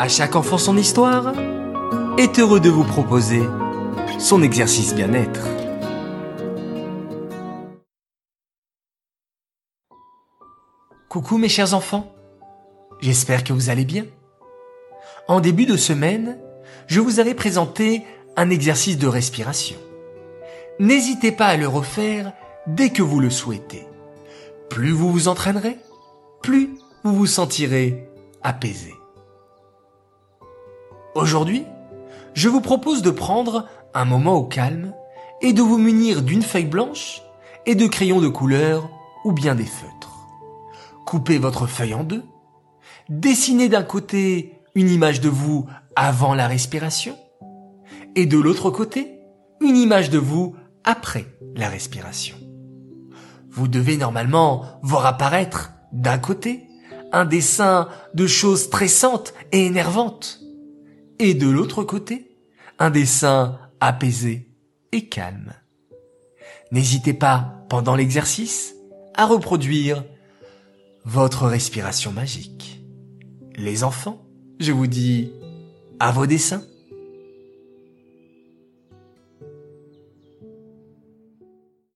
[0.00, 1.34] À chaque enfant son histoire
[2.16, 3.42] est heureux de vous proposer
[4.18, 5.46] son exercice bien-être.
[11.10, 12.14] Coucou mes chers enfants,
[13.02, 14.06] j'espère que vous allez bien.
[15.28, 16.38] En début de semaine,
[16.86, 18.02] je vous avais présenté
[18.38, 19.76] un exercice de respiration.
[20.78, 22.32] N'hésitez pas à le refaire
[22.66, 23.86] dès que vous le souhaitez.
[24.70, 25.76] Plus vous vous entraînerez,
[26.42, 26.70] plus
[27.04, 28.08] vous vous sentirez
[28.42, 28.94] apaisé.
[31.14, 31.64] Aujourd'hui,
[32.34, 34.94] je vous propose de prendre un moment au calme
[35.42, 37.22] et de vous munir d'une feuille blanche
[37.66, 38.88] et de crayons de couleur
[39.24, 40.28] ou bien des feutres.
[41.06, 42.22] Coupez votre feuille en deux,
[43.08, 47.16] dessinez d'un côté une image de vous avant la respiration
[48.14, 49.18] et de l'autre côté
[49.60, 52.36] une image de vous après la respiration.
[53.50, 56.68] Vous devez normalement voir apparaître d'un côté
[57.10, 60.39] un dessin de choses stressantes et énervantes
[61.20, 62.34] et de l'autre côté
[62.78, 64.48] un dessin apaisé
[64.90, 65.52] et calme.
[66.72, 68.74] N'hésitez pas, pendant l'exercice,
[69.14, 70.02] à reproduire
[71.04, 72.80] votre respiration magique.
[73.54, 74.24] Les enfants,
[74.60, 75.30] je vous dis
[75.98, 76.62] à vos dessins.